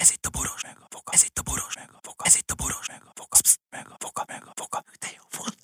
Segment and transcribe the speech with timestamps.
[0.00, 1.12] Ez itt a boros meg a foka.
[1.12, 2.24] Ez itt a boros meg a foka.
[2.24, 3.36] Ez itt a boros meg a foka.
[3.42, 4.84] Psz, meg a foka, meg a foka.
[5.00, 5.58] De jó volt.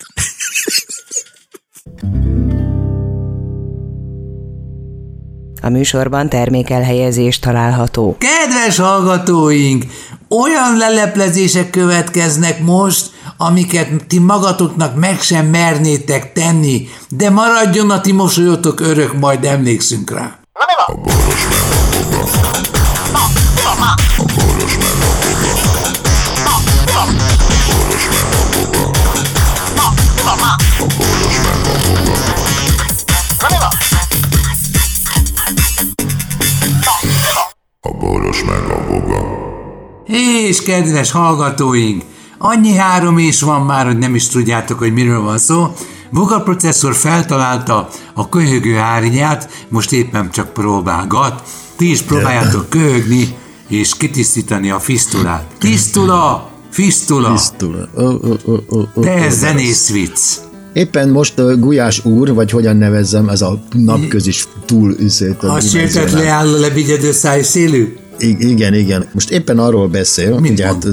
[5.62, 8.16] A műsorban termékelhelyezés található.
[8.18, 9.84] Kedves hallgatóink!
[10.28, 18.12] Olyan leleplezések következnek most, amiket ti magatoknak meg sem mernétek tenni, de maradjon a ti
[18.12, 20.38] mosolyotok örök, majd emlékszünk rá.
[20.52, 20.64] A
[40.06, 42.02] És kedves hallgatóink,
[42.38, 45.72] annyi három és van már, hogy nem is tudjátok, hogy miről van szó.
[46.10, 51.42] Boga processzor feltalálta a köhögő árnyát, most éppen csak próbálgat.
[51.76, 53.34] Ti is próbáljátok köhögni
[53.68, 55.44] és kitisztítani a fisztulát.
[55.58, 56.50] Tisztula!
[56.70, 57.40] Fisztula!
[57.96, 60.20] Ó, ó, ó, ó, De ez zenész vicc.
[60.72, 65.42] Éppen most uh, Gulyás úr, vagy hogyan nevezzem, ez a napközis túl üszét.
[65.42, 67.96] A sértett leálló lebigyedő száj szélű?
[68.18, 69.08] Igen, igen.
[69.12, 70.86] Most éppen arról beszél, Mit ugye hát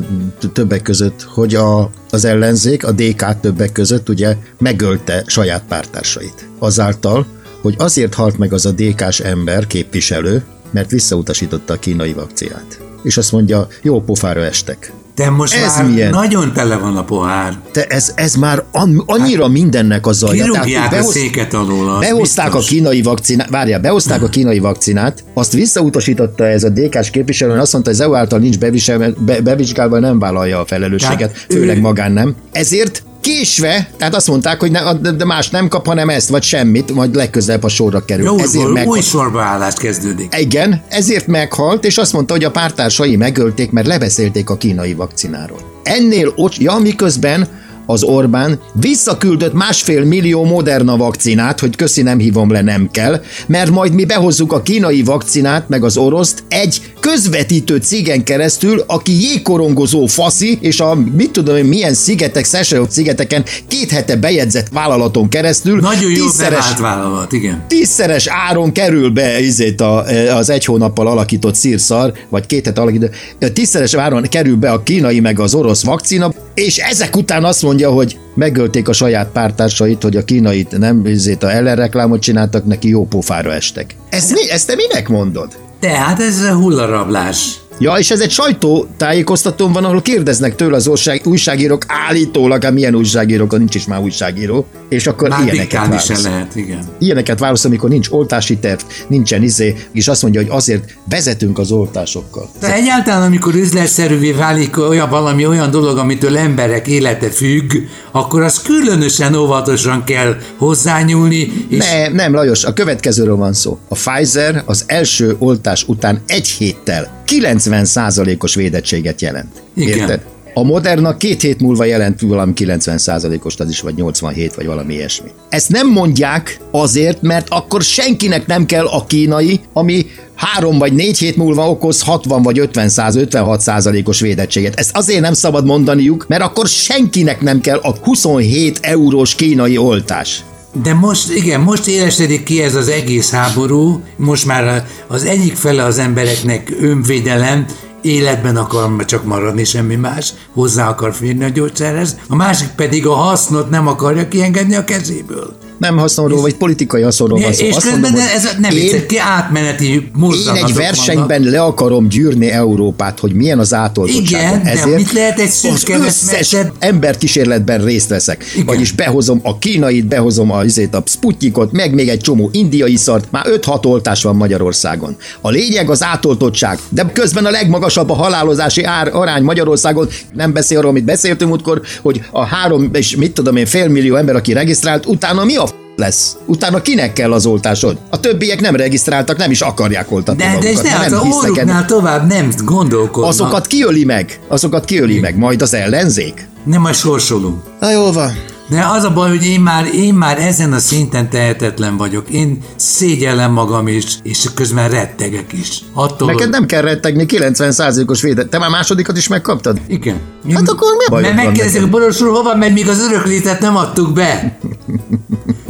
[0.53, 6.49] többek között, hogy a, az ellenzék, a DK többek között ugye megölte saját pártársait.
[6.59, 7.25] Azáltal,
[7.61, 12.79] hogy azért halt meg az a DK-s ember, képviselő, mert visszautasította a kínai vakcinát.
[13.03, 14.93] És azt mondja, jó pofára estek.
[15.15, 16.09] De most Ez már milyen?
[16.09, 17.53] nagyon tele van a pohár.
[17.71, 20.41] Te ez, ez már an, annyira mindennek az alja.
[20.43, 21.89] Kirúgják hogy a behoz- széket alól.
[21.89, 22.65] az Behozták biztos.
[22.65, 27.73] a kínai vakcinát, várjál, behozták a kínai vakcinát, azt visszautasította ez a DK-s képviselő, azt
[27.73, 31.77] mondta, hogy az EU által nincs bevisel, be, bevizsgálva, nem vállalja a felelősséget, Tehát főleg
[31.77, 32.35] ő- magán nem.
[32.51, 36.93] Ezért késve, tehát azt mondták, hogy ne, de más nem kap, hanem ezt, vagy semmit,
[36.93, 38.25] majd legközelebb a sorra kerül.
[38.25, 38.87] Jó, ezért meg...
[38.87, 40.35] új sorbaállás kezdődik.
[40.39, 45.59] Igen, ezért meghalt, és azt mondta, hogy a pártársai megölték, mert lebeszélték a kínai vakcináról.
[45.83, 47.47] Ennél, ja, miközben
[47.85, 53.71] az Orbán visszaküldött másfél millió Moderna vakcinát, hogy köszi nem hívom le, nem kell, mert
[53.71, 60.05] majd mi behozzuk a kínai vakcinát, meg az oroszt egy közvetítő cégen keresztül, aki jégkorongozó
[60.05, 65.79] faszi, és a mit tudom én milyen szigetek, Seychelles szigeteken két hete bejegyzett vállalaton keresztül
[65.79, 67.65] Nagyon jó tízszeres- vállalat, igen.
[67.67, 70.03] tízszeres áron kerül be izét a,
[70.35, 73.15] az egy hónappal alakított szírszar, vagy két hete alakított,
[73.53, 77.72] tízszeres áron kerül be a kínai meg az orosz vakcina, és ezek után azt mondja,
[77.81, 83.05] hogy megölték a saját pártársait, hogy a kínait nem izét a ellenreklámot csináltak, neki jó
[83.05, 83.95] pofára estek.
[84.09, 85.47] Ezt, mi, ezt te minek mondod?
[85.79, 87.59] Tehát ez a hullarablás.
[87.79, 92.95] Ja, és ez egy sajtótájékoztatón van, ahol kérdeznek tőle az ország, újságírók, állítólag, hát milyen
[92.95, 96.23] újságírók, nincs is már újságíró, és akkor Már ilyeneket diktálni sem válasz.
[96.23, 96.79] lehet, igen.
[96.99, 101.71] Ilyeneket válasz, amikor nincs oltási terv, nincsen izé, és azt mondja, hogy azért vezetünk az
[101.71, 102.49] oltásokkal.
[102.59, 107.73] De egyáltalán, amikor üzletszerűvé válik olyan valami olyan dolog, amitől emberek élete függ,
[108.11, 113.77] akkor az különösen óvatosan kell hozzányúlni, és Ne, nem, Lajos, a következőről van szó.
[113.87, 119.61] A Pfizer az első oltás után egy héttel 90%-os védettséget jelent.
[119.75, 119.97] Igen.
[119.97, 120.21] Érted?
[120.55, 125.29] A Moderna két hét múlva jelent valami 90%-ost, az is vagy 87, vagy valami ilyesmi.
[125.49, 131.17] Ezt nem mondják azért, mert akkor senkinek nem kell a kínai, ami három vagy négy
[131.17, 134.79] hét múlva okoz 60 vagy 50 56 százalékos védettséget.
[134.79, 140.43] Ezt azért nem szabad mondaniuk, mert akkor senkinek nem kell a 27 eurós kínai oltás.
[140.81, 145.83] De most, igen, most élesedik ki ez az egész háború, most már az egyik fele
[145.83, 147.65] az embereknek önvédelem,
[148.01, 153.13] életben akar csak maradni, semmi más, hozzá akar férni a gyógyszerhez, a másik pedig a
[153.13, 155.62] hasznot nem akarja kiengedni a kezéből.
[155.77, 157.65] Nem haszonról, vagy politikai haszonról van szó.
[157.65, 160.11] és Azt mondom, hogy ez nem én, vicces, ki átmeneti én
[160.53, 164.61] egy versenyben le akarom gyűrni Európát, hogy milyen az átoltottság.
[164.61, 168.45] Igen, de mit lehet egy az összes emberkísérletben részt veszek.
[168.53, 168.65] Igen.
[168.65, 173.27] Vagyis behozom a kínait, behozom a, azért a Sputnikot, meg még egy csomó indiai szart.
[173.31, 175.15] Már 5-6 oltás van Magyarországon.
[175.41, 180.07] A lényeg az átoltottság, de közben a legmagasabb a halálozási ár, arány Magyarországon.
[180.33, 184.15] Nem beszél arról, amit beszéltünk múltkor, hogy a három és mit tudom én, fél millió
[184.15, 186.37] ember, aki regisztrált, utána mi a lesz?
[186.45, 187.97] Utána kinek kell az oltásod?
[188.09, 191.23] A többiek nem regisztráltak, nem is akarják oltatni De, de magukat, ne, mert hát a
[191.23, 191.51] hisznek ennek.
[191.51, 193.31] orruknál tovább nem gondolkodnak.
[193.31, 196.47] Azokat kiöli meg, azokat kiöli meg, majd az ellenzék.
[196.63, 197.61] Nem majd sorsolunk.
[197.79, 198.31] Na jól van.
[198.69, 202.29] De az a baj, hogy én már, én már ezen a szinten tehetetlen vagyok.
[202.29, 205.79] Én szégyellem magam is, és közben rettegek is.
[205.93, 208.47] Attól, Neked nem kell rettegni, 90%-os védet.
[208.49, 209.79] Te már másodikat is megkaptad?
[209.87, 210.19] Igen.
[210.53, 211.89] Hát akkor mi a bajod Mert megkérdezik?
[211.89, 214.57] Boros úr, hova megy, míg az öröklétet nem adtuk be?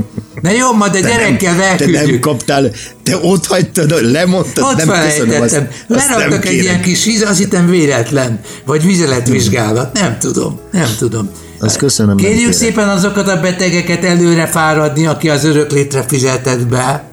[0.44, 2.20] Na jó, majd a Te nem- gyerekkel Te nem elküldjük.
[2.20, 2.72] kaptál,
[3.04, 7.70] te ott hagytad, lemondtad, Ott nem köszönöm, azt, Leraktak egy ilyen kis víz, azt hittem
[7.70, 8.40] véletlen.
[8.66, 9.94] Vagy vizeletvizsgálat.
[10.00, 10.60] Nem tudom.
[10.72, 11.30] Nem tudom.
[11.60, 12.52] Azt köszönöm, Kérjük kérem.
[12.52, 17.04] szépen azokat a betegeket előre fáradni, aki az örök létre fizetett be.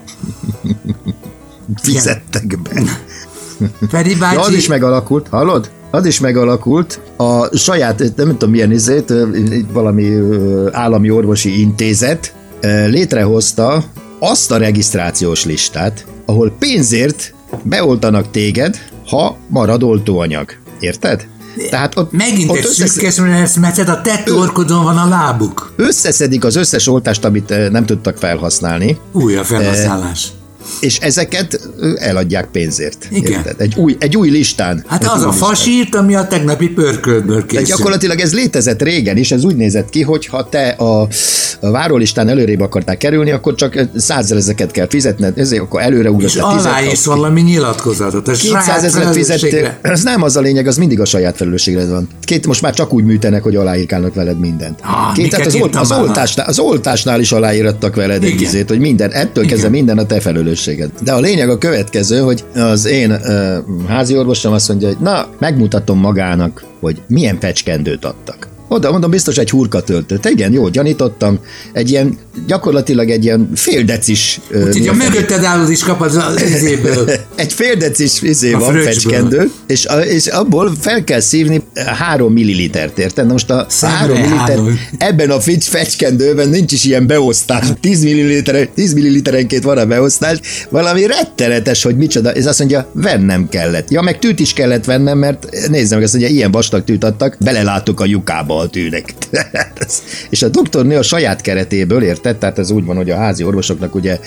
[1.83, 2.83] Fizettek be.
[3.91, 5.71] Feri De az bácsi, is megalakult, hallod?
[5.91, 9.13] Az is megalakult a saját, nem tudom milyen izét,
[9.73, 10.13] valami
[10.73, 12.35] állami orvosi intézet
[12.87, 13.85] létrehozta
[14.19, 20.51] azt a regisztrációs listát, ahol pénzért beoltanak téged, ha marad oltóanyag.
[20.81, 21.27] Érted?
[21.71, 25.73] Tehát ott, megint ott egy összesz- szűkes lesz, mert a te torkodon van a lábuk.
[25.77, 30.29] összeszedik az összes oltást, amit nem tudtak felhasználni, Új a felhasználás.
[30.81, 33.09] És ezeket eladják pénzzért.
[33.11, 33.33] Igen.
[33.33, 33.61] Érted?
[33.61, 34.85] Egy új, egy új listán.
[34.87, 37.69] Hát egy az a fasírt, ami a tegnapi pörköltből Tehát készült.
[37.69, 41.09] gyakorlatilag ez létezett régen is, ez úgy nézett ki, hogy ha te a,
[41.61, 46.59] a várólistán előrébb akartál kerülni, akkor csak százezreket kell fizetned, ezért akkor előre És ugrottál
[46.59, 48.29] aláírsz valami nyilatkozatot.
[48.29, 51.87] A 200 saját ezeret fizettél, ez nem az a lényeg, az mindig a saját felelősségre
[51.87, 52.09] van.
[52.25, 54.81] Két, most már csak úgy műtenek, hogy aláírkálnak veled mindent.
[54.83, 58.43] Ah, Két, tehát az, olt, az, oltásnál, az oltásnál is aláírattak veled egy Igen.
[58.43, 60.21] izét, hogy minden, ettől kezdve minden a te
[60.61, 60.91] felelősséged.
[61.03, 63.57] De a lényeg a következő, hogy az én uh,
[63.89, 68.49] házi orvosom azt mondja, hogy na, megmutatom magának, hogy milyen fecskendőt adtak.
[68.73, 70.29] Oda mondom, biztos egy hurka töltött.
[70.29, 71.39] Igen, jó, gyanítottam.
[71.73, 74.41] Egy ilyen, gyakorlatilag egy ilyen fél decis...
[74.67, 77.11] Úgyhogy a mögötted állod is kap az az izéből.
[77.37, 78.93] egy fél decis izé A van, fröccsből.
[78.93, 83.27] fecskendő, és, a, és abból fel kell szívni három millilitert, érted?
[83.27, 84.59] Na most a Szemre három milliliter,
[84.99, 87.67] ebben a fecskendőben nincs is ilyen beosztás.
[87.81, 93.49] 10 milliliter, 10 milliliterenként van a beosztás, valami rettenetes, hogy micsoda, és azt mondja, vennem
[93.49, 93.91] kellett.
[93.91, 97.37] Ja, meg tűt is kellett vennem, mert nézzem meg, azt mondja, ilyen vastag tűt adtak,
[97.41, 99.15] belelátok a lyukába a tűnek.
[100.31, 102.37] és a doktornő a saját keretéből, érted?
[102.37, 104.19] Tehát ez úgy van, hogy a házi orvosoknak ugye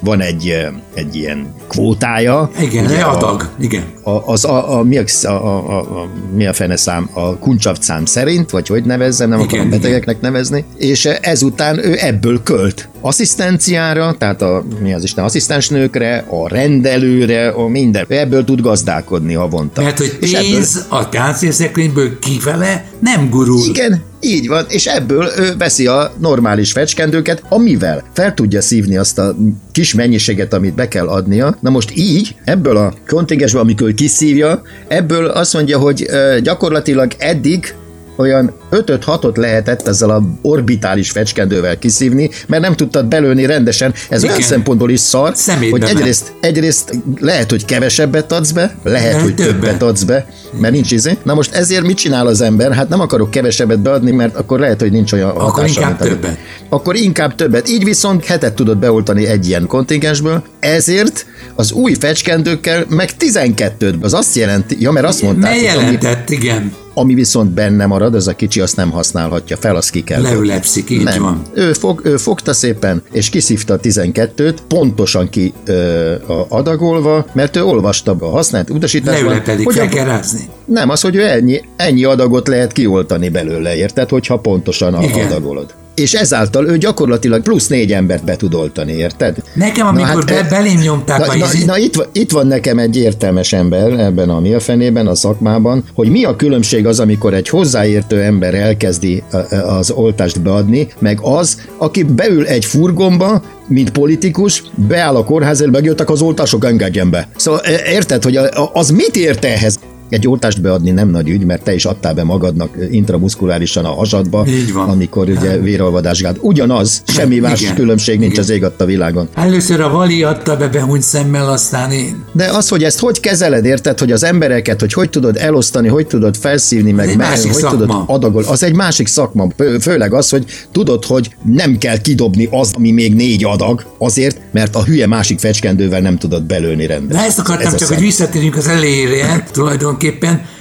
[0.00, 2.50] van egy, egy ilyen kvótája.
[2.60, 3.50] Igen, egy adag.
[3.60, 3.84] Igen.
[4.16, 8.04] A, az a, a, mi, a, a, a, a, mi a fene szám, a kuncsavcám
[8.04, 9.80] szerint, vagy hogy nevezzem, nem Igen, akarom igen.
[9.80, 12.88] betegeknek nevezni, és ezután ő ebből költ.
[13.00, 18.04] Asszisztenciára, tehát a, mi az Isten, asszisztensnőkre, a rendelőre, a minden.
[18.08, 19.82] Ő ebből tud gazdálkodni havonta.
[19.82, 23.60] Mert hogy És ebből- pénz a káncélszekrényből kifele nem gurul.
[23.68, 29.18] igen, így van, és ebből ő veszi a normális fecskendőket, amivel fel tudja szívni azt
[29.18, 29.36] a
[29.72, 31.56] kis mennyiséget, amit be kell adnia.
[31.60, 36.06] Na most így, ebből a kontingensből, amikor kiszívja, ebből azt mondja, hogy
[36.42, 37.74] gyakorlatilag eddig
[38.16, 43.94] olyan 5-6-ot lehetett ezzel a orbitális fecskendővel kiszívni, mert nem tudtad belőni rendesen.
[44.08, 44.48] Ez olyan Igen.
[44.48, 49.34] szempontból is szar, Szemétbe hogy egyrészt, egyrészt lehet, hogy kevesebbet adsz be, lehet, Nem, hogy
[49.34, 49.52] többet.
[49.52, 50.26] többet adsz be,
[50.60, 51.16] mert nincs izé.
[51.22, 52.72] Na most ezért mit csinál az ember?
[52.72, 55.66] Hát nem akarok kevesebbet beadni, mert akkor lehet, hogy nincs olyan hatása.
[55.66, 56.38] inkább mint többet.
[56.68, 57.68] Akkor inkább többet.
[57.68, 64.00] Így viszont hetet tudod beoltani egy ilyen kontingensből, ezért az új fecskendőkkel meg 12-t.
[64.00, 66.72] Az azt jelenti, ja, mert azt mondták, Mely hogy ami, jelentett, igen.
[66.94, 70.22] ami viszont benne marad, az a kicsi, azt nem használhatja fel, azt ki kell.
[70.22, 71.22] Leülepszik, így nem.
[71.22, 71.42] van.
[71.54, 77.56] Ő, fog, ő fogta szépen, és kiszívta a 12-t, pontosan ki ö, a adagolva, mert
[77.56, 80.48] ő olvasta a használt utasításban, Leülepedik, hogy fel kell rázni.
[80.64, 85.26] nem, az, hogy ő ennyi, ennyi adagot lehet kioltani belőle, érted, hogyha pontosan Igen.
[85.26, 85.74] adagolod.
[85.98, 89.36] És ezáltal ő gyakorlatilag plusz négy embert be tud oltani, érted?
[89.54, 92.96] Nekem, amikor be- e- belém nyomták na, a na, na itt, itt van nekem egy
[92.96, 97.34] értelmes ember ebben a mi a fenében, a szakmában, hogy mi a különbség az, amikor
[97.34, 99.22] egy hozzáértő ember elkezdi
[99.66, 106.10] az oltást beadni, meg az, aki beül egy furgonba, mint politikus, beáll a kórházért, megjöttek
[106.10, 107.28] az oltások, engedjen be.
[107.36, 108.38] Szóval e, érted, hogy
[108.72, 109.78] az mit ért ehhez?
[110.08, 114.44] Egy oltást beadni nem nagy ügy, mert te is adtál be magadnak intramuszkulárisan a hasadba,
[114.48, 114.88] Így van.
[114.88, 116.34] amikor ugye véralvadás gáz.
[116.40, 117.74] Ugyanaz, semmi más Igen.
[117.74, 118.44] különbség nincs Igen.
[118.44, 119.28] az ég adta világon.
[119.34, 122.24] Először a Vali adta be behunyt szemmel, aztán én.
[122.32, 126.06] De az, hogy ezt hogy kezeled, érted, hogy az embereket, hogy hogy tudod elosztani, hogy
[126.06, 127.78] tudod felszívni, meg másik hogy szakma.
[127.78, 129.46] tudod adagol, az egy másik szakma.
[129.56, 134.40] Fő- Főleg az, hogy tudod, hogy nem kell kidobni az, ami még négy adag, azért,
[134.52, 137.22] mert a hülye másik fecskendővel nem tudod belőni rendesen.
[137.22, 139.96] De ezt akartam Ez csak, hogy visszatérjünk az elejére tulajdonképpen.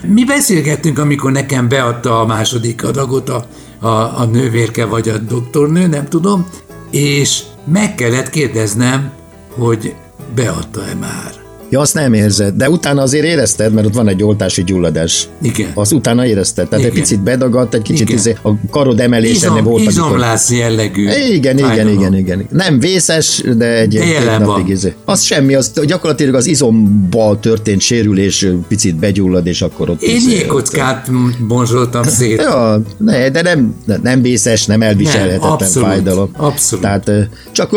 [0.07, 3.45] Mi beszélgettünk, amikor nekem beadta a második adagot a,
[3.79, 3.87] a,
[4.19, 6.47] a nővérke vagy a doktornő, nem tudom,
[6.91, 7.41] és
[7.71, 9.11] meg kellett kérdeznem,
[9.57, 9.95] hogy
[10.35, 11.46] beadta-e már.
[11.69, 15.27] Ja, azt nem érzed, de utána azért érezted, mert ott van egy oltási gyulladás.
[15.41, 15.71] Igen.
[15.73, 16.95] Az utána érezted, tehát Igen.
[16.95, 18.17] egy picit bedagadt, egy kicsit Igen.
[18.17, 21.01] izé, a karod emelésen Izom, volt, amikor- izomlász jellegű.
[21.09, 21.93] Igen, igen, fájdalom.
[21.99, 22.47] igen, igen.
[22.51, 24.93] Nem vészes, de egy De egy napig izé.
[25.05, 30.31] Az semmi, az gyakorlatilag az izomba történt sérülés picit begyullad, és akkor ott Én izé-
[30.31, 31.09] jégkockát
[31.47, 32.41] bonzsoltam szét.
[32.41, 36.29] Ja, ne, de nem, nem vészes, nem elviselhetetlen Nem, abszolút, fájdalom.
[36.37, 36.85] abszolút.
[36.85, 37.11] Tehát
[37.51, 37.69] csak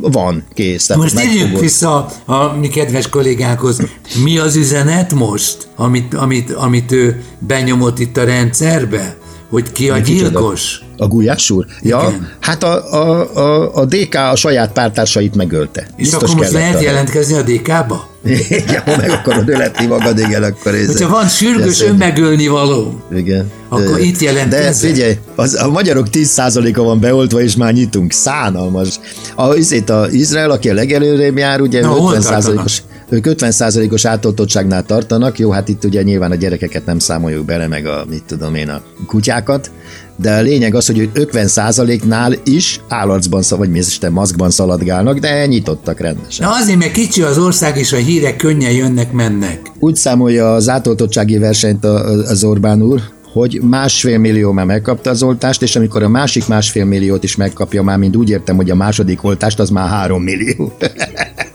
[0.00, 0.94] van, kész.
[0.96, 1.60] Most megfogod.
[1.60, 3.78] vissza a mi kedves kollégánkhoz.
[4.24, 9.16] Mi az üzenet most, amit, amit, amit ő benyomott itt a rendszerbe?
[9.50, 10.80] Hogy ki a gyilkos?
[10.96, 11.66] A Gulyás úr?
[11.82, 12.28] Ja, Igen.
[12.40, 15.80] hát a, a, a, a DK a saját pártársait megölte.
[15.80, 18.08] És Biztos akkor most lehet a- jelentkezni a DK-ba?
[18.24, 20.86] Igen, ha meg akarod öletni magad, igen, akkor ez...
[20.86, 23.50] Hogyha van sürgős önmegölni való, Igen.
[23.68, 24.90] Akkor itt jelentkezzen.
[24.90, 28.12] De figyelj, az, a magyarok 10%-a van beoltva, és már nyitunk.
[28.12, 29.00] Szánalmas.
[29.34, 34.82] A, izét, a Izrael, aki a legelőrébb jár, ugye Na, hol 50%-os, ők 50%-os átoltottságnál
[34.82, 35.38] tartanak.
[35.38, 38.68] Jó, hát itt ugye nyilván a gyerekeket nem számoljuk bele, meg a, mit tudom én,
[38.68, 39.70] a kutyákat.
[40.16, 45.46] De a lényeg az, hogy ők 50%-nál is állarcban, vagy mi Isten, maszkban szaladgálnak, de
[45.46, 46.46] nyitottak rendesen.
[46.46, 49.60] Na azért, mert kicsi az ország, és a hírek könnyen jönnek-mennek.
[49.78, 53.00] Úgy számolja az átoltottsági versenyt az Orbán úr,
[53.32, 57.82] hogy másfél millió már megkapta az oltást, és amikor a másik másfél milliót is megkapja,
[57.82, 60.72] már mind úgy értem, hogy a második oltást, az már három millió.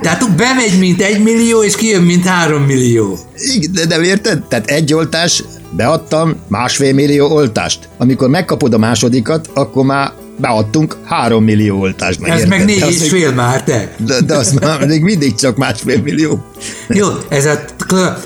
[0.00, 3.18] Tehát bemegy, mint egy millió, és kijön, mint három millió.
[3.54, 4.42] Igen, De nem érted?
[4.48, 7.88] Tehát egy oltás, beadtam másfél millió oltást.
[7.98, 12.20] Amikor megkapod a másodikat, akkor már beadtunk három millió oltást.
[12.22, 12.48] Ez érted?
[12.48, 13.94] meg négy De és még- fél már, te.
[14.06, 16.44] De, de az már még mindig csak másfél millió.
[16.88, 17.58] Jó, ez a,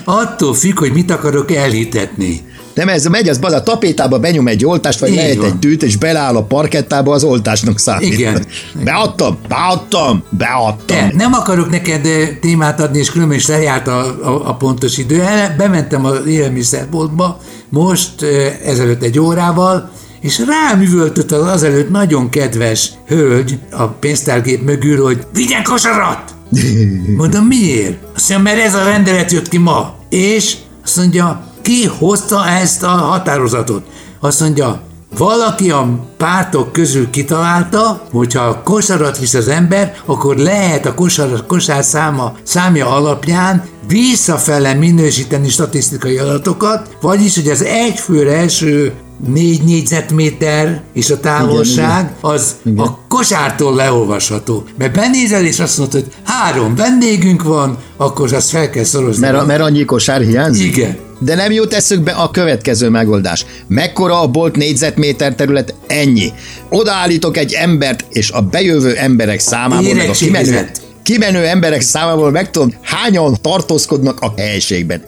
[0.05, 2.41] attól függ, hogy mit akarok elhitetni.
[2.75, 6.37] Nem, ez megy, az a tapétába benyom egy oltást, vagy lehet egy tűt, és beleáll
[6.37, 8.13] a parkettába, az oltásnak számít.
[8.13, 8.45] Igen.
[8.85, 10.97] Beadtam, beadtam, beadtam.
[10.97, 14.99] De nem akarok neked eh, témát adni, és különben is lejárt a, a, a pontos
[14.99, 15.23] idő.
[15.57, 19.91] Bementem az élelmiszerboltba most eh, ezelőtt egy órával,
[20.21, 26.35] és rám üvöltött az azelőtt nagyon kedves hölgy a pénztárgép mögül, hogy vigyen kosarat!
[27.17, 27.99] Mondom, miért?
[28.15, 29.95] Azt mondja, mert ez a rendelet jött ki ma.
[30.09, 33.87] És azt mondja, ki hozta ezt a határozatot?
[34.21, 34.83] Azt mondja,
[35.19, 41.85] valaki a pártok közül kitalálta, hogyha kosarat visz az ember, akkor lehet a kosar, kosár
[41.85, 48.93] száma, számja alapján visszafele minősíteni statisztikai adatokat, vagyis, hogy az egyfőre első
[49.27, 54.65] négy négyzetméter és a távolság az a kosártól leolvasható.
[54.79, 59.31] Mert benézel és azt mondod, hogy három vendégünk van, akkor azt fel kell szorozni.
[59.31, 60.77] Mert, mert annyi kosár hiányzik?
[60.77, 60.97] Igen.
[61.19, 63.47] De nem jut eszükbe a következő megoldás.
[63.67, 65.75] Mekkora a bolt négyzetméter terület?
[65.87, 66.33] Ennyi.
[66.69, 70.71] Odaállítok egy embert, és a bejövő emberek számából, meg a kimenő,
[71.03, 75.03] kimenő emberek számából megtudom, hányan tartózkodnak a helységben.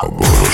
[0.00, 0.53] A boros meg